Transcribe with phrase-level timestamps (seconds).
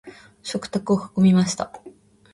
[0.41, 1.71] 食卓を囲みました。